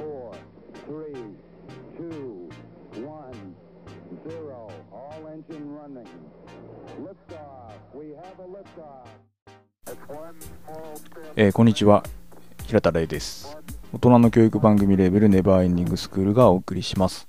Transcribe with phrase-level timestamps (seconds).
[0.00, 0.32] four,
[0.86, 1.20] three,
[1.98, 2.48] two,
[3.04, 3.54] one,
[4.26, 4.70] zero.
[4.90, 6.08] All engine running.
[7.04, 7.72] Liftoff.
[7.92, 9.06] We have a liftoff.
[9.86, 11.32] It's one small step.
[11.36, 12.02] えーこんにちは
[12.66, 13.58] 平田玲です
[13.92, 17.28] 大人の教育番組レベルネバーエンディングスクールがお送りします、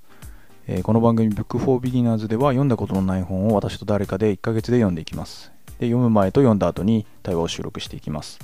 [0.66, 8.38] えーこの番組 Book for Beginners では読んだことのない本を私と誰かで1ヶ月で読んでいきますで読む前と読んだ後に対話を収録していきます、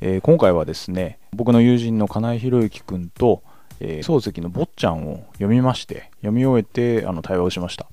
[0.00, 3.42] えー今回はですね僕の友人の金井博之くんと、
[3.80, 7.86] えー漱石の坊ちゃんを読みまして読み終えてあの対話をしました。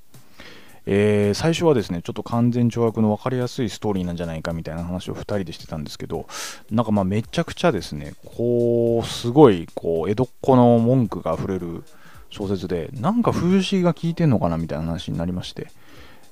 [0.85, 6.27] えー最初はですねちょっと完全懲悪の分かりやすいストーリーなんじゃないかみたいな話を2人でしてたんですけど
[6.71, 11.83] なんかまあめちゃくちゃですねこうすごいこう江戸っ子の文句があふれる
[12.29, 15.67] 小説でなんか風刺が効いてんのかなみたいな話になりまして、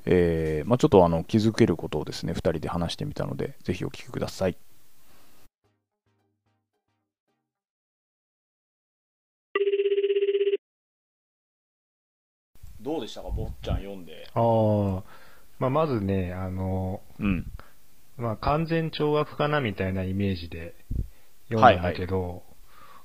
[0.05, 4.58] えーまあ、ちょっとあの気づけることをですね2人で話してみたのでぜひお聞きください。
[12.81, 13.29] どうでしたか？
[13.29, 14.27] 坊ちゃん読んで。
[14.33, 15.03] ああ、
[15.59, 17.51] まあ、まずね、あの、うん。
[18.17, 20.75] まあ、完全懲悪かなみたいなイメージで
[21.49, 22.43] 読んだんだけど、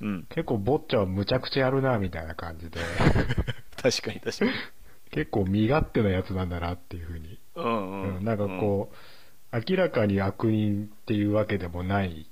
[0.00, 0.27] うん。
[0.30, 2.78] 結構坊ちゃんはむちゃくちゃやるなみたいな感じで、
[3.80, 4.50] 確かに確かに。
[5.10, 7.38] 結構身勝手なやつなんだなっていうふうに。
[7.54, 8.16] うんうん。
[8.16, 12.28] うんなんかこう、明らかに悪人っていうわけでもない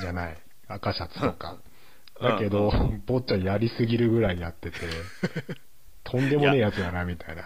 [0.00, 0.38] じゃない。
[0.68, 1.58] 赤シャツとか。
[2.20, 2.72] だけど、
[3.06, 4.76] 坊ちゃんやりすぎるぐらいやってて、
[6.08, 7.42] とんでもねえやつだなみたいな。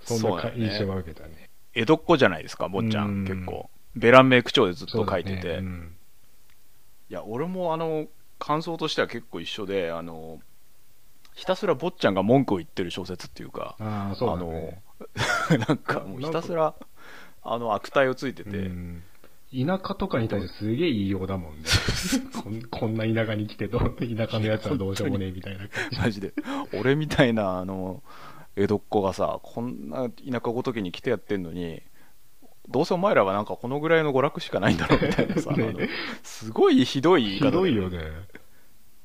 [0.00, 1.50] そんな印象が受けたね。
[1.74, 5.96] 江戸っ子じゃないですか坊ちゃうんん結構ベランメイ口調でずっと書いてて、うん
[7.10, 8.06] いや俺もあの
[8.38, 10.40] 感想としては結構一緒であの
[11.34, 14.82] ひたすら坊ちゃんが文句を言ってる小説っていうかあね。
[15.68, 16.74] なんかもうひたすら
[17.42, 19.02] あの悪態をついてて、うん
[19.54, 21.64] 田舎とかに対してすげえ言いようだもんね。
[22.42, 23.86] こんこんな田舎に来てど、田
[24.28, 25.68] 舎のやつはどうしようもねえみたいな。
[25.68, 25.98] 感じ。
[25.98, 26.32] マジで。
[26.74, 28.02] 俺みたいなあの
[28.56, 31.82] 江戸っ子がさこんな田舎ごときに来てやってんのに
[32.68, 35.88] どうせお前らはなんかこのぐらいの娯楽しかないんだろうみたいなさ、ね
[36.22, 37.98] すごいひどい言いひ方でどいよね。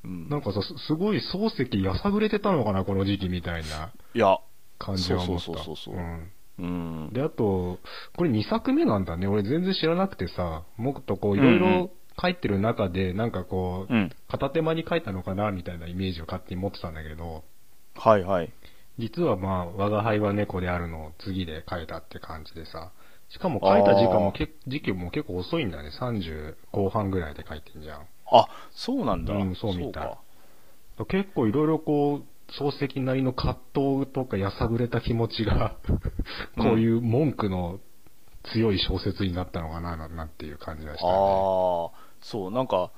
[0.04, 0.28] うん。
[0.28, 4.38] なんかさ、すすごい漱石やさぐれてたのかな、この時期みたいないや。
[4.78, 5.44] 感じは思った。
[5.44, 5.94] そうそうそうそうそう。
[5.94, 7.10] うんうん。
[7.12, 7.78] で、あと、
[8.16, 9.26] これ2作目なんだね。
[9.26, 11.90] 俺全然知らなくてさ、もっとこう、いろいろ
[12.20, 14.10] 書いてる中で、なんかこう、うん。
[14.28, 17.44] 片手間に書いたのかな、みたいなイメージを勝手に持ってたんだけど、
[17.96, 18.52] はいはい。
[18.98, 22.92] 実はまあ、我が輩は猫であるのを次で書いたって感じでさ、
[23.30, 25.90] しかも書いた時間もけ時期も結構遅いんだね。
[26.00, 28.06] 30後半ぐらいで書いてんじゃん。
[28.30, 30.02] あそうなんだ、うんそうみたい。
[30.02, 30.18] か。
[31.08, 32.24] 結構いろいろこう、
[32.58, 37.80] 漱石なりの葛藤とかやさぐれた気持ちが、うんこういう文句の
[38.52, 41.12] 強い小説になったのかな、なんていう感じがしたね。
[41.12, 41.18] ああ
[42.20, 42.90] そうなんか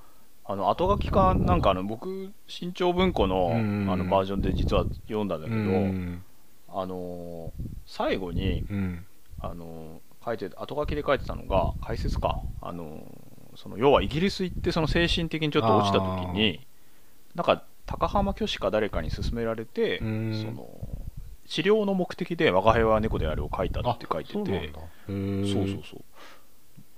[0.45, 6.25] あの後書きかなんかあの僕新潮文庫の,、うんあのバージョンで実は読んだんだけど、うん。
[6.69, 9.05] あのー最後に、うん。
[9.41, 16.67] あのー書いて後書きで書いてたのが解説かあのーその要はイギリス行ってその精神的にちょっと落ちた時に
[17.35, 20.43] なんか高浜虚子か誰かに勧められて、うん。
[20.43, 20.69] その
[21.47, 24.37] 治療の目的で「我が輩は猫である」を書いたって書いてて。
[24.37, 26.05] そうそうそうそう。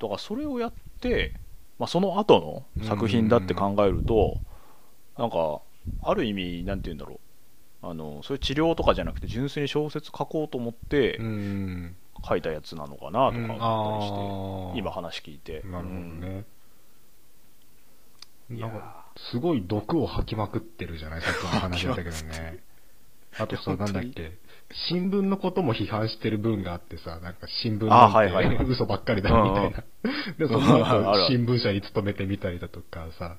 [0.00, 1.34] だからそれをやって、
[1.78, 4.38] まあ、その後の作品だって考えると、
[5.16, 5.60] なんか
[6.02, 7.20] ある意味なんて言うんだろう。
[7.86, 11.96] あのそういう治療とかじゃなくて純粋に小説書こうと思ってうん。
[12.26, 13.52] 書いたやつなのかなとか思ったり
[14.70, 15.60] して、今話聞いて。
[15.66, 16.28] なるほどね。
[16.28, 16.44] うん
[18.50, 22.58] なんか、すごい毒を吐きまくってるじゃないさっきの話だったけどね。
[23.38, 24.38] あとさ、なんだっけ。
[24.88, 28.58] 新聞のことも批判してる文があってさ、なんか新聞あなんはいはいはい。
[28.58, 29.84] て嘘ばっかりだみたいな。
[30.38, 30.60] で、その
[31.28, 33.36] 新聞社に勤めてみたりだとかさ、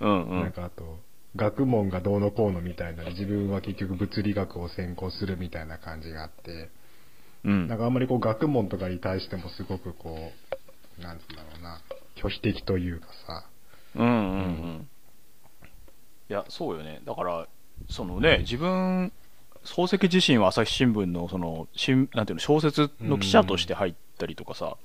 [0.00, 0.40] うんうん。
[0.42, 0.98] なんかあと、
[1.36, 6.70] 学問がどうのこうのみたいな、自分は結局物理学を専攻するみたいな感じがあって、
[7.44, 7.68] うん。
[7.68, 10.32] なんかあんまりこう学問とかに対してもすごくこ
[10.98, 11.80] う、なんつうんだろうな、
[12.16, 13.44] 拒否的というかさ、
[13.98, 14.88] うんうんうん。
[16.30, 17.00] いやそうよね。
[17.04, 17.46] だから
[17.88, 19.12] そのね自分
[19.64, 24.76] 漱石自身は朝日新聞のその新なんていうの小説の記者として入ったりとかさ、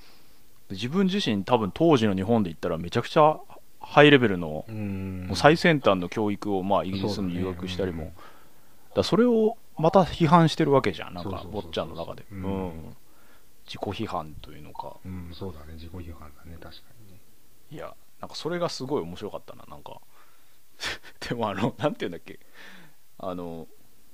[0.72, 3.38] 自分自身多分当時の日本で言ったらめちゃくちゃ
[3.80, 5.26] ハイレベルの、うん。
[5.28, 8.14] もう最先端の教育をまあイギリスに留学したりも
[8.96, 11.14] だそれをまた批判してるわけじゃん。
[11.14, 12.96] なんか坊ちゃんの中で、ううんん。
[13.66, 14.98] 自己批判というのか。
[15.06, 17.20] うん、そうだね、自己批判だね、確かにね。
[17.72, 19.66] いやなんかそれがすごい面白かったな。
[19.70, 20.00] なんか
[21.28, 22.40] でもあのなんていうんだっけ。
[23.18, 23.68] あの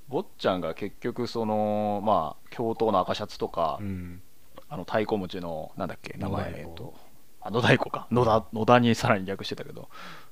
[0.08, 4.20] 坊ちゃんが結局そのまあ教頭の赤シャツとか、うん。
[4.68, 6.92] あの太鼓持ちのなんだっけ名前えっと
[7.40, 8.08] あ野太鼓か。
[8.10, 9.88] 野田野田にさらに略してたけど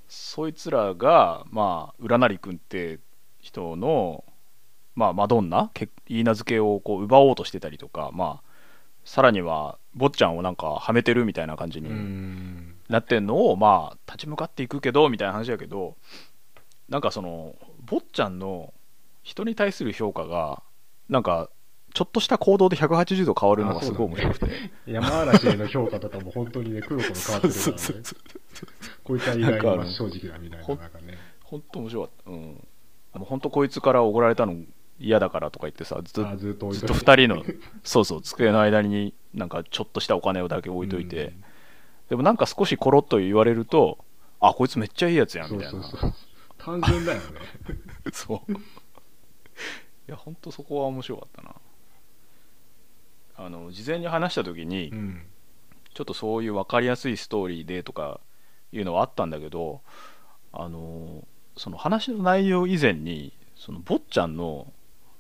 [0.09, 2.99] そいつらがまあ浦成君って
[3.39, 4.25] 人の
[4.97, 8.49] まあマドンナけ言い名付けをこう奪おうとしてたりとかまあ
[9.05, 15.97] さらには坊ちゃんをなんかはめてるみたいな感じうにんなってんのをまあ立ち向かっていくけどみたいな話だけど
[16.89, 17.55] なんかその
[17.85, 18.73] 坊ちゃんの
[19.23, 20.63] 人に対する評価が
[21.09, 21.51] なんか
[21.95, 24.47] ちょっとした行動で180度変わるのがすごい面白くて、
[24.87, 28.03] 山嵐への評価とかも本当にね、 黒子の変わってるからね。
[29.05, 31.19] こいつは意外にまあ正直だみたいな、なんかね。
[31.43, 32.31] 本当面白かった。
[32.31, 32.65] うん。
[33.25, 34.55] 本当こいつからおごられたの
[35.01, 37.45] 嫌だからとか言ってさずっとあずっと置いずっとといて2人の
[37.83, 41.45] そうそう机の間になんかちょっとしたお金をだけ置いといて、うん
[42.09, 43.99] でもなんか少しコロッと言われると
[44.41, 46.15] あこいつめっちゃいいやつやんそうみたいなそうそう。
[46.59, 47.25] 単純だよね。
[48.13, 48.57] そうい
[50.07, 51.55] や本当そこは面白かったな
[53.37, 55.27] あの事前に話した時に、うん。
[55.95, 58.21] ちょっとそういう分かりやすいストーリーでとか
[58.71, 59.81] いうのはあったんだけど
[60.53, 61.27] あの
[61.57, 64.73] その話の内容以前にその坊ちゃんの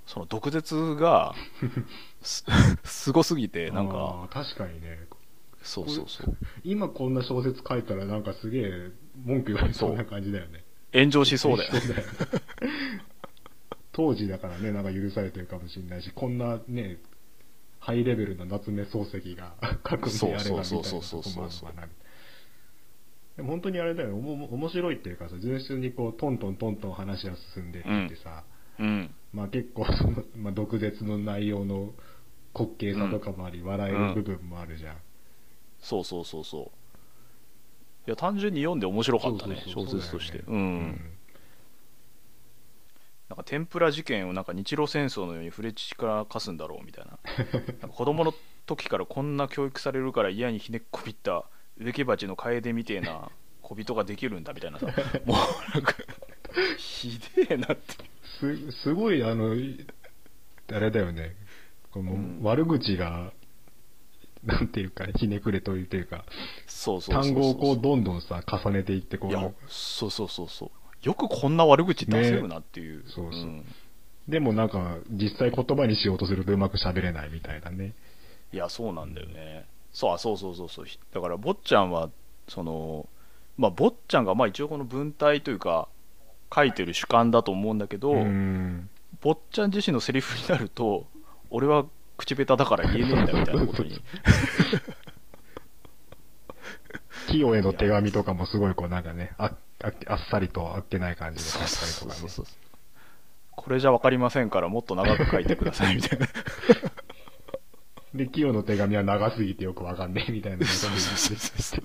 [0.06, 1.34] その毒舌が
[2.22, 2.44] す
[2.84, 5.00] すごすぎてなんか確かにね。
[5.62, 6.36] そうそうそう。
[6.64, 8.90] 今こんな小説書いたらなんかすげえ
[9.24, 10.64] 文句言われそうな感じだよね。
[10.92, 11.72] 炎上しそうだよ。
[13.92, 16.98] 当時だからね、なんか許されてるかもしれないし、こんなね、
[17.80, 19.54] ハイレベルな夏目漱石が
[19.88, 21.88] 書くんであればみたいなそうそうとそうそうこもあるかな
[23.36, 28.44] でも本当にあれだよ、おも面白いっていうかさ、純粋にこう、トントントントン話が進んでってってさ、
[28.78, 29.14] うん。
[29.32, 31.92] まあ結構その、まあ、毒舌の内容の
[32.54, 34.96] 滑稽さとかもあり、笑える部分もあるじゃん。
[35.80, 36.62] そうそうそうそう。
[38.06, 40.38] いや単純に読んで面白かったね小説として。
[40.46, 41.00] うん。
[43.28, 47.18] なんか天ぷら事件をなんか日露戦争のようにフレチからかすんだろうみたいな。
[47.80, 48.32] なんか子供の
[48.66, 51.44] 時からこんな教育されるから嫌にひねっこびった
[51.76, 53.30] 植木鉢の楓みてえな
[53.62, 54.86] 小人ができるんだみたいなさ。
[55.26, 55.94] もうなんか
[56.78, 58.08] ひでえなって。
[58.40, 59.86] す、すごい、あの、い
[60.72, 61.36] あれだよね。
[61.90, 62.40] このうん。
[62.42, 63.32] 悪口が、
[64.44, 66.24] なんていうか、ひねくれというというか、
[66.66, 67.22] そうそう。
[67.22, 70.70] 単語をこう、どんどんさ、重ねていって、こいやう、そうそうそうそう。
[71.02, 73.42] よくこんな悪口出せるなっていう、ねそうそう。
[73.42, 73.64] ん。
[74.28, 77.94] でもなんか、実際言葉にしようとするとうまく喋れないみたいなね。
[78.52, 79.66] いやそうなんだよね。
[79.92, 80.86] そうあそうそうそうそう。
[81.12, 82.10] だから坊ちゃんは
[82.48, 83.08] その
[83.56, 85.88] まあ坊ちゃんがまあ一応この文体というか
[86.54, 88.88] 書いてる主観だと思うんだけど、うん。
[89.20, 91.06] 坊ちゃん自身のセリフになると
[91.50, 91.84] 俺は
[92.18, 93.98] 口下手だから言えねえんだみたいなことに。
[97.28, 102.20] 清への手紙とかもすごいこうなんかね、あああっさりとあっけない感じで書いたりとかね。
[102.20, 102.44] そうそう。
[102.46, 102.54] そう
[103.56, 106.28] これじゃ分かりませんからもっと長く書いてくださいみたいな。
[108.14, 111.80] で、清の手紙は長すぎてよくわかんねえみたいなことそうにそうそうそう。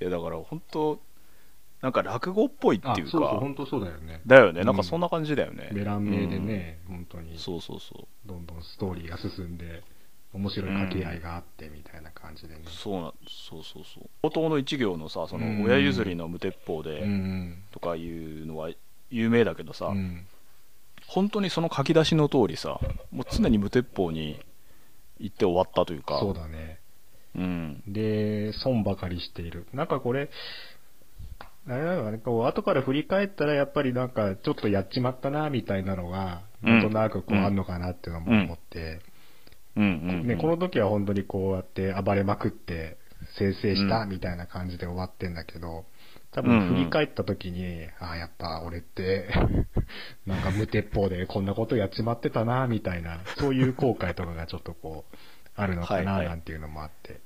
[0.00, 1.00] いやだから本当
[1.82, 3.02] なんか落語っぽいっていうか。
[3.02, 4.22] あそうそう、本当そうだよね。
[4.24, 4.60] だよね。
[4.60, 4.66] うん。
[4.66, 7.32] なんかそんな感じだよね、ベラン名でね、本当に。
[7.32, 8.28] うん、そうそうそう。
[8.28, 9.82] どんどんストーリーが進んで、
[10.32, 12.62] 面白い掛け合いがあってみたいな感じでね。
[12.66, 14.26] そうなそうそうそう。
[14.26, 15.62] 冒頭の一行のさそうん。
[15.62, 18.70] の親譲りの無鉄砲でうんとかいうのは
[19.10, 20.26] 有名だけどさ、ん。
[21.06, 22.80] 本当にその書き出しの通りさ
[23.10, 24.40] もう常に無鉄砲に
[25.18, 26.20] 行って終わったというか。
[26.20, 26.78] そうだね。
[27.34, 27.82] うん。
[27.86, 29.66] で、損ばかりしている。
[29.72, 30.30] なんかこれ、
[31.68, 39.00] あれなのかね、こう、後から振り返ったらやっぱりなんか、ちょっとやっちまったな、みたいなのが、なんとなくこう、あんのかなっていうのも思って、
[39.76, 39.82] うん。
[39.84, 40.20] うん。
[40.20, 40.26] うん。
[40.26, 42.98] ね、この時は本当にこうやって暴れまくって、
[43.38, 45.34] 生成したみたいな感じで終わってん。
[45.34, 45.84] だけど、
[46.32, 49.28] 多分振り返った時に、ああ、やっぱ俺って、
[50.26, 50.42] なん。
[50.42, 51.46] か無鉄砲でこん。
[51.46, 55.16] なことやっちまってたな、みたいな、そういう後悔とかがちょっとこう、
[55.54, 56.40] あるのかな、なん。
[56.40, 57.20] ていうのもあって。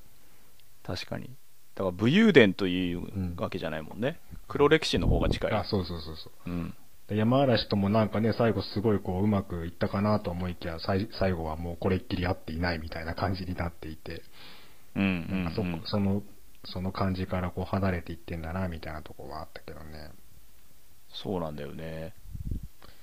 [0.83, 1.31] 確かに
[1.77, 3.03] だから武勇伝という
[3.37, 4.19] わけじゃないもんね、
[4.49, 5.53] 黒歴史の方が近い。
[5.53, 6.51] あ、そうそうそうそう。
[6.51, 6.75] うん。
[7.07, 14.23] で山嵐ともなんかね、最後すごいこう、うまくいったかなと思いきや、最最後はもうこれっきり合っていないみたいな感じになっていて、
[14.97, 15.07] うんう
[15.51, 15.83] んそうん。
[15.85, 16.23] その、
[16.65, 20.11] その感じからこう離れていってんだな、みたいなとこはあったけどね。
[21.13, 22.15] そうなんだよね。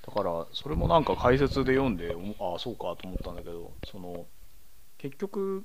[0.06, 4.26] だからそれもなんか解説で読んでおああそうかと思ったんだけどその
[4.98, 5.64] 結局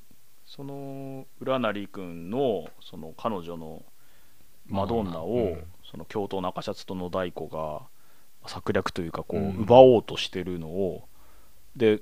[0.50, 3.84] その浦成君のその彼女の
[4.68, 7.82] マドンナを、うんその京都の赤シャツと野太鼓が
[8.46, 11.08] 策略というかこう、うん奪おうとしてるのを
[11.75, 12.01] で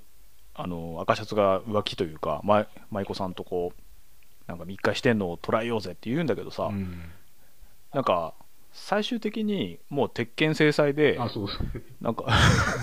[0.53, 3.81] あの赤シャツが浮気というかま舞妓さんとこう
[4.45, 6.99] なんか密会してんのを捉えようぜって言うんだけどさ、うん。
[7.93, 8.33] なんか
[8.73, 11.67] 最終的にもう鉄拳制裁であ、そうそう。
[12.01, 12.25] なんか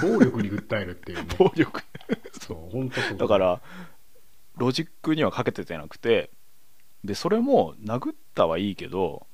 [0.03, 1.27] 暴力に訴えるっていうね。
[1.39, 1.83] 暴力
[2.41, 3.17] そう、本当。
[3.17, 3.61] だから
[4.57, 6.31] ロジックにはかけててなくて
[7.05, 9.27] でそれも殴ったはいいけど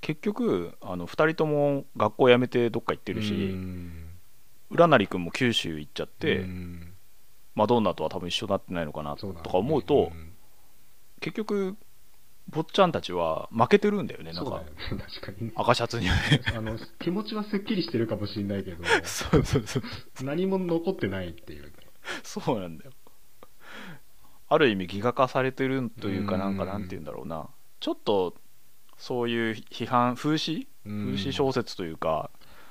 [0.00, 4.04] 結局あの2人とも学校辞めてどっか行ってるし、うん。
[4.70, 6.92] 浦成君も九州行っちゃって、うん。
[7.54, 10.32] マドンナとは多分一緒になってないのかなとか思うと、ん。
[11.20, 11.76] 結局
[12.48, 14.50] 坊ちゃんたちは負けてるんだよねなんか。
[14.50, 15.04] そうだよね。
[15.20, 15.52] 確かにね。
[15.56, 16.08] 赤シャツに。
[16.08, 18.84] は ねあの気持ちはすっきりしてるかもしれないけど。
[19.04, 19.82] そうそうそう。
[20.22, 21.72] 何も残ってないっていうね。
[22.22, 22.92] そうなんだよ
[24.48, 26.40] ある意味ギガ化されてるというかうん。
[26.40, 27.48] なんかなんて言うんだろうな。
[27.80, 28.34] ちょっと
[28.96, 30.66] そういう批判風刺？
[30.86, 31.06] うん。
[31.12, 32.30] 風刺小説というか、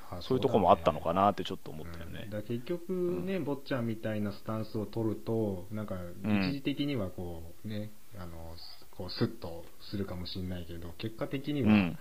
[0.10, 2.28] あそういうとこもあったのかななってちょっと思ったよね。
[2.32, 6.50] だ結局ね、坊ちゃんみたいなスタンスを取るとなんかうん。
[6.50, 8.56] 一時的にはこうね、あの
[8.92, 11.98] こうスッとするかもしれないけど結果的にはうん。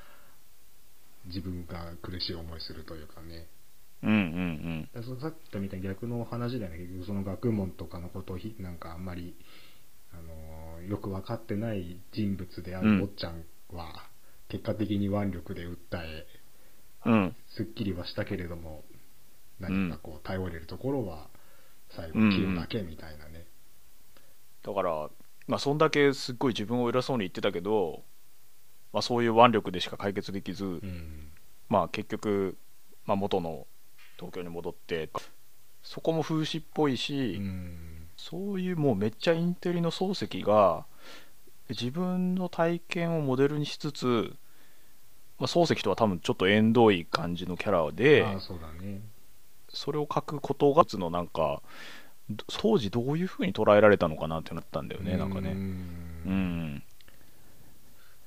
[1.26, 3.49] 自分が苦しい思いするというかね、
[4.00, 6.78] うんうんだからそのさっき言ったみたいに逆の話だよね。
[6.78, 9.35] 結局その学問とかのことをひなんかあんまり、
[10.18, 12.99] あのよく分かってない人物であうん。
[12.99, 14.08] る坊ちゃんは、
[14.49, 16.26] 結果的に腕力で訴え
[17.04, 17.37] うんうん。
[17.49, 18.85] すっきりはしたけれども
[19.61, 21.28] 何かこう頼れるところは
[21.90, 22.30] 最後うん。
[22.30, 23.46] 切るだけみたいなね、
[24.62, 25.11] だから
[25.46, 28.02] まあそんだけすっごい自分を偉そうに言ってたけど、
[28.92, 31.30] まあ、そういう腕力でしか解決できず、うん。
[31.68, 32.56] まあ結局、
[33.04, 33.66] まあ、元の
[34.16, 35.11] 東京に戻って
[35.82, 40.87] そこも風刺っぽいし、うんそういうもうめっちゃインテリの漱石が
[41.68, 44.32] 自分の体験をモデルにしつつ、
[45.38, 49.00] まあ、漱石とは多分ちょっと縁遠い感じのキャラでそうだね。
[49.68, 51.61] それを書くことがつのなんか
[52.30, 55.50] ど当時どういうふうに捉えられたのかなってなったんだよねなんかうね。
[55.50, 56.82] うん。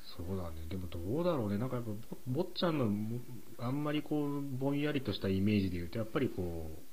[0.03, 0.65] そうだね。
[0.69, 1.58] でもどうだろうね。
[1.58, 1.91] なんかやっぱ
[2.27, 3.19] ぼ坊ちゃんのも
[3.58, 6.88] あんまりこうぼんやりとしたイメージで言うとやっぱりこう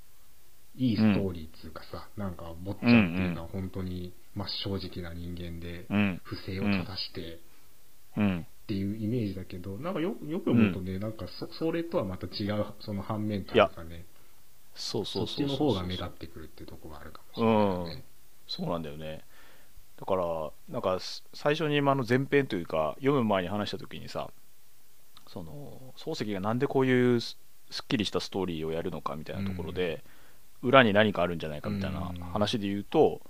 [0.76, 6.20] いいストーリーっつうかさ、なんか坊ちゃんっていうのは本当に真っ正直な人間でうん。
[6.24, 7.40] 不正を正して
[8.16, 8.40] うん。
[8.40, 14.04] っていうイメージだけどなんかよよく思うとね、なんかそそれとはまた違うその反面というかね
[14.74, 15.56] そうそそうっちそう。
[15.56, 18.04] そうの方が目立ってくるっていうところがあるかもしれないよね。
[18.48, 19.24] そうなんだよね。
[19.98, 24.30] だからなんかす最初に今の前編というか読む前に話した時にさ
[25.28, 27.38] その漱石がなんでこういうす
[27.70, 30.04] すっきりしたストーリーをやるのかみたいなところで、
[30.66, 32.20] 裏に何かあるんじゃないかみたいなうん。
[32.32, 33.20] 話で言うと、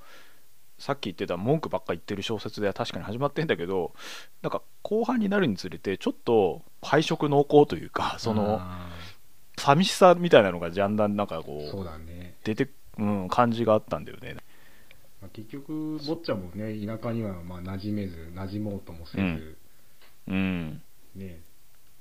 [0.78, 3.94] さっき言ってた文句ばっか言ってる小説では確かに始まってんだけど
[4.42, 8.88] なんか後半になるにつれてちょっと配色濃厚というかそのあ
[9.56, 12.34] 寂しさみたいなのがだんだんなんかこーそううだね。
[12.44, 14.36] 出てうん感じがあったんだよね。
[15.20, 19.56] まあ、結局、坊ちゃんもね、田舎にはまあ馴染めず、馴染もうともせず、
[20.28, 20.34] うん。
[20.34, 20.82] うん。
[21.14, 21.40] ね、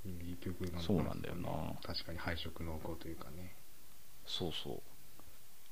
[0.03, 1.49] 結局なんかそうなんだよな。
[1.81, 3.55] 確かに配色濃厚というかね。
[4.25, 4.81] そうそう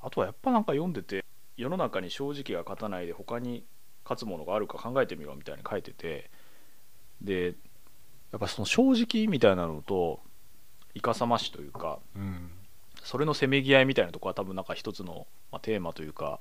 [0.03, 1.23] あとはやっぱなんか読んでて
[1.57, 3.65] 世の中に正直が勝たないで他に
[4.03, 6.29] 勝つものがあるか考えてみろみたいに書いてて
[7.21, 7.55] で
[8.31, 10.19] やっぱその正直みたいなのと
[10.93, 12.51] いかさましというかうん。
[13.01, 16.39] それのせめぎ合いみたいなところは多分なんか一つの、まあ、テーマというか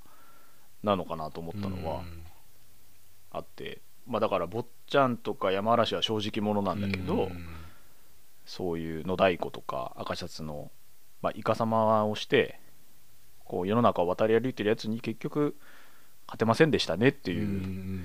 [0.83, 2.23] なのかなと思ったのはうん。
[3.33, 7.47] あって、まあだから坊ちゃんとか山嵐は正直者なんだけど、うん。
[8.45, 10.71] そういう野太鼓とか赤シャツの、
[11.23, 12.59] まあ、イカ様をして
[13.45, 15.55] こう世の中を渡り歩いてるやつに結局
[16.27, 18.05] 勝てませんでしたねっていうん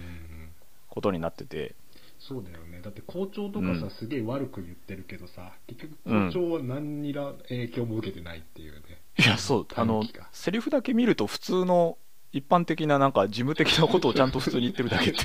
[0.90, 1.76] ことになってて、
[2.20, 2.82] そうだよね。
[2.82, 3.90] だって校長とかさ、うん。
[3.92, 8.80] すげえ悪く言ってるけどさ、結局うん校長は何にら影響も受けてないっていうね。
[9.20, 11.98] いやそうあのセリフだけ見ると普通の
[12.32, 15.22] 一般的ななんか事務的なことをちゃんと普通に言ってるだけってい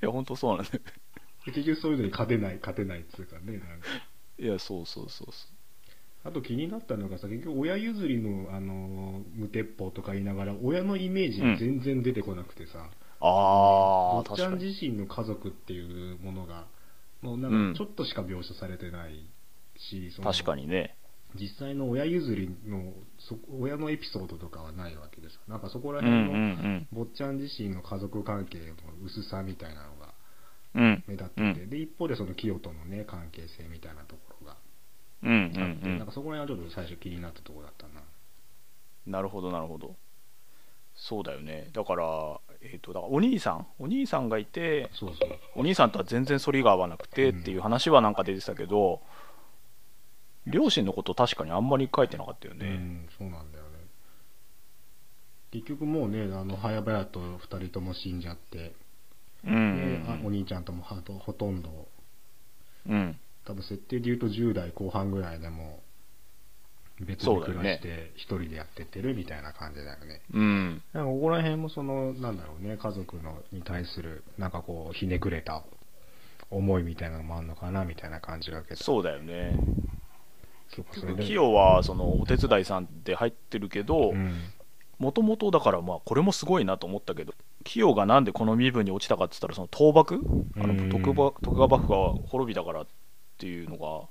[0.00, 0.80] や本当そうなんだよ
[1.44, 3.58] 結局そういうのに勝てない、勝てないっつうかね。
[3.58, 3.88] なんか。
[4.38, 5.48] いやそうそうそうそ
[6.24, 16.66] あと気になったのがさ、結局親譲りの、あの、無鉄砲とか言いながら、親のイメージが全然出てこなくてさ、うああ坊ちゃん自身の家族っていうものが、
[17.22, 17.70] もうなうん。
[17.70, 19.30] んかちょっとしか描写されてない
[19.76, 20.96] し、その確かにね。
[21.38, 25.38] 実際の親譲りの、そ親のエピソードとかはないわけです。
[25.46, 26.88] なんかそこらうんう辺の、ん。
[26.92, 30.14] 坊ちゃん自身の家族関係の薄さみたいなのが
[30.74, 30.82] うん。
[30.82, 34.56] うん目立ってて、で、一方でその清とのね、関係性みたいなところが
[35.22, 35.98] うんうんうん。
[35.98, 38.02] なんかそこら辺はちょっと最初気になったところだったな。
[39.06, 39.96] なるほどなるほど。
[40.94, 41.70] そうだよね。
[41.72, 45.30] だからえっ、とだからお兄さんお兄さんがいてそうそう。
[45.56, 49.00] お兄さんとは全然反りが合わなくてっていう話はなんか出てたけど、
[50.46, 53.70] 両親のこと確かにあんまり書いてなかったよね、うん、そうなんだよね。
[55.50, 58.74] 結局もうね、あの、早々と二人とも死んじゃって、
[59.46, 61.88] うんうんお兄ちゃんともほとんど、
[62.88, 65.80] うん多分設定で言うと10代後半ぐらいでも、
[67.00, 70.20] 別で暮らして一人でやってってるみたいな感じだよね。
[70.34, 75.62] うんなんかここら辺もその、なんだろうね、家族のに対する、なんかこう、ひねくれた
[76.50, 78.76] 思いみたいなのもあるのかなみたいな感じがけど。
[78.76, 79.58] そうだよね
[80.68, 81.24] そうか、それで。
[81.24, 84.42] キヨはそのお手伝いさんで入ってるけどうん。
[84.98, 90.20] もともとだからまあこれもすごいなと思ったけどキヨがなんでこの身分に落ちたかって言ったらその倒幕？
[90.56, 92.86] あのうん徳川徳川幕府が滅びたからっ
[93.38, 94.08] ていうのが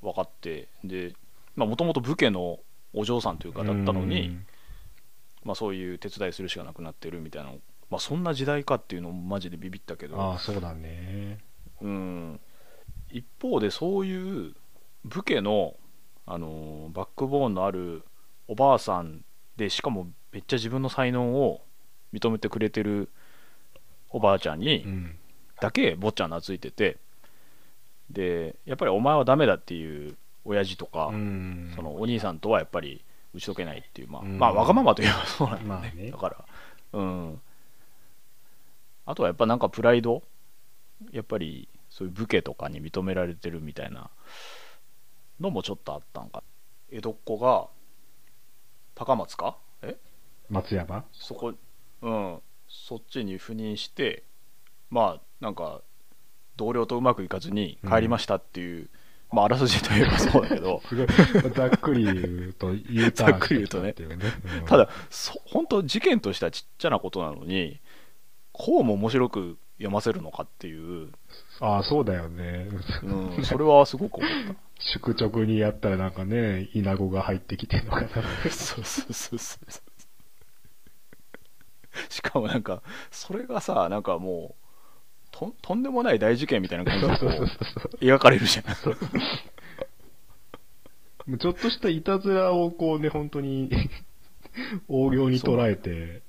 [0.00, 1.14] 分かってで
[1.56, 2.60] もともと武家の
[2.94, 4.38] お嬢さんというかだったのに、
[5.44, 7.50] まあ、そういう手伝いするしかなくなってるみたいな、
[7.90, 11.38] まあ、そんな時代かっていうのもマジでビビったけうん、どああ、そうだね。
[11.80, 12.40] うん
[13.10, 14.54] 一方でそういう
[15.04, 15.74] 武家の、
[16.26, 18.04] あのーバックボーンのある
[18.48, 19.24] おばあさん
[19.56, 21.60] でしかもめっちゃ自分の才能を
[22.12, 23.10] 認めてくれてる
[24.08, 25.18] おばあちゃんにうん。
[25.60, 26.98] だけ坊ちゃん懐いてて
[28.12, 31.72] でやっぱりお前はダメだっていう親父とか、うん。
[31.74, 33.02] そのお兄さんとはやっぱり
[33.34, 34.38] 打ち解けないっていう、まあうん。
[34.38, 36.10] まあわがままといえば そうなんだよね,、まあね。
[36.10, 36.44] だから
[36.92, 37.40] うん。
[39.06, 40.22] あとはやっぱなんかプライド？
[41.10, 44.10] やっぱりそういう武家とかに認められてるみたいな
[45.40, 46.42] のもちょっとあったんか？
[46.90, 47.66] 江戸っ子が
[48.94, 49.56] 高松か？
[49.82, 49.96] え？
[50.50, 51.04] 松山？
[51.12, 51.54] そこ
[52.02, 52.42] うん。
[52.68, 54.22] そっちに赴任して
[54.90, 55.82] まあなんか
[56.56, 58.88] 同僚とうまくいかずに帰りましたっていう、
[59.32, 60.82] まああらすじといえばそうだけど。
[60.86, 61.06] すごい、
[61.52, 62.14] ざっくり言
[62.50, 63.94] うと、ーンざっくり言うとね。
[64.66, 67.80] ただそ本当事件としてはちっちゃなことなのに
[68.52, 71.08] こうも面白く読ませるのかっていう、
[71.60, 72.68] ああ、そうだよね。
[73.02, 74.30] うん、それはすごく思っ
[74.78, 78.08] 宿直にやったらなんかね、イナゴが入ってきてるのかな。
[78.08, 79.92] たそうそうそうそう。
[82.08, 84.61] しかもなんかそれがさなんかもう
[85.50, 87.20] ととんでもない大事件みたいな感じ
[88.00, 88.64] で描かれるじゃん。
[91.38, 93.70] ちょっとしたいたずらをこうね、本当に、
[94.88, 96.22] 大行に捉えて、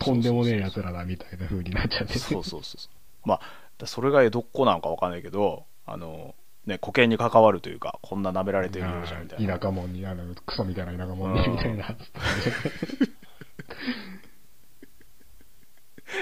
[0.00, 2.18] とんでもねえ奴らだみたいな風になっちゃって。
[2.18, 3.40] そうそうそうまあ
[3.78, 6.34] だそれが江戸っ子なのかわかんないけどあの
[6.66, 9.58] ね保険に関わるというかこんな舐められてるようじゃんみたいな。
[9.58, 11.88] 田舎者に、あの、クソみたいな田舎者に、みたいな。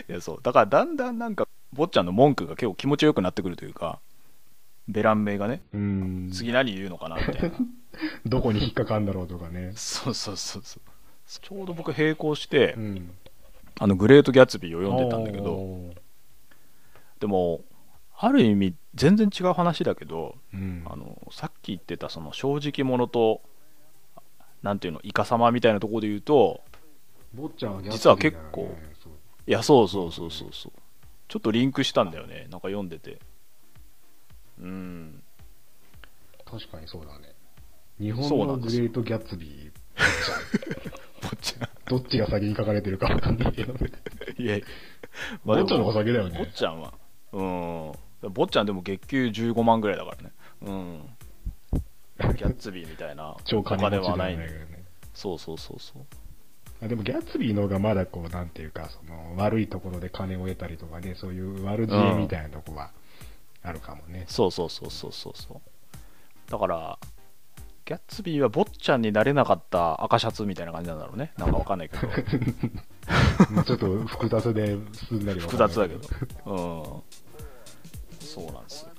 [0.09, 0.41] いやそう。
[0.43, 3.99] だからだんだんなんか坊ちゃんの文句が結構気持ちよくなってくるというか
[4.89, 6.31] ベラン名がねうん。
[6.33, 7.57] 次何言うのかなみたいな
[8.27, 9.73] どこに引っかかんだろうとかね。
[9.75, 10.83] そうそうそうそう
[11.41, 13.11] ちょうど僕並行して、うん。
[13.79, 15.95] あのグレート・ギャツビーを読んでたんだけど
[17.21, 17.63] でも
[18.19, 20.83] ある意味全然違う話だけどうん。
[20.87, 23.41] あのさっき言ってたその正直者と
[24.63, 26.61] なんていうのイカ様みたいなところで言うと
[27.35, 28.75] 坊ちゃんは実は結構
[29.47, 30.73] いやそうそうそうそうそう
[31.33, 33.19] ちょっとリンクしたんだよねなんか読んでて
[34.61, 35.23] うん
[36.45, 37.35] 確かにそうだね。
[37.99, 39.73] 日本のグレート・ギャッツビー、
[41.27, 43.73] 坊ちゃんどっちが先に書かれてるかわかんないけど。
[44.37, 44.67] いやいや、
[45.47, 46.93] 坊ちゃんの方が先だよね坊ちゃんは、
[47.33, 47.43] う
[48.29, 48.33] ん。
[48.35, 50.33] 坊ちゃんでも月給15万ぐらいだからね。
[50.61, 51.17] うん。
[51.73, 54.45] ギャッツビーみたいな 超お金ははないんで。
[54.45, 54.85] ないけどね。
[55.15, 56.05] そうそうそうそう。
[56.83, 62.91] あでもギャッツビーの方がまだこう、なんていうか、その、悪いところで金を得たりとかね、そういう悪知恵みたいなとこは
[63.63, 64.25] あるかもね。
[64.29, 66.51] そうそうそうそうそうそう。
[66.51, 66.99] だから、
[67.85, 71.33] ギャッツビーは坊ちゃんになれなかった赤シャツみたいな感じなんだろうね。
[71.37, 72.09] なんかわかんないけど。
[73.65, 74.77] ちょっと複雑で
[75.09, 76.01] 進んだりは複雑だけど。
[76.47, 78.27] うん。
[78.27, 78.93] そうなんですよ。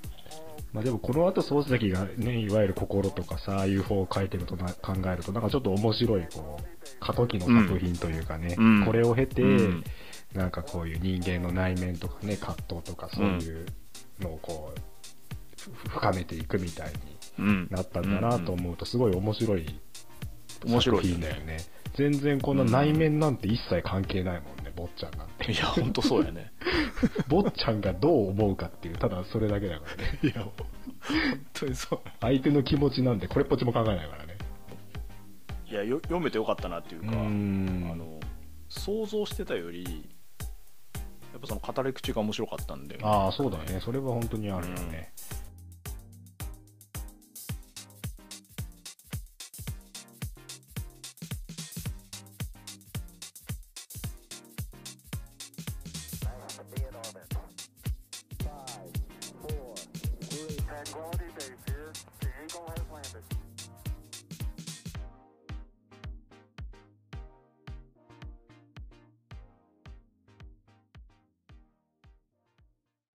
[0.73, 9.83] まあでもこの後漱石がね、いわゆる心とかさ、ああいう方を書いてるとな考えると、なんかちょっと面白い、こう、過渡期の作品というかね、うんこれを経て、うん
[10.33, 13.65] なんかこういう人間の内面とかね、葛藤とかそういう
[14.19, 14.79] のをこう、
[15.55, 16.93] ふ深めていくみたいに
[17.39, 17.67] うん。
[17.69, 19.79] なったんだなと思うと、すごい面白い
[20.65, 21.57] 面白い作品だよね。
[21.95, 25.51] 全然この内面なんて一切関係ないもんね、坊ちゃんなんて。
[25.51, 26.51] いや、ほんとそうやね。
[27.29, 30.19] 坊ちゃんがどう思うかっていう、ただそれだけだからね。
[30.23, 30.53] いや、ほん
[31.53, 31.99] とにそう。
[32.21, 34.32] 相手の気持ちなんてこれっぽっちも考えないからね。
[35.73, 38.19] いやよ読めてよかったなっていうか、んあの
[38.69, 40.07] 想像してたより
[41.31, 43.81] やっぱその語り口が面白かったんでああ、そうだね。
[43.83, 45.11] それは本当にあるよね。
[45.15, 45.42] Tranquility Base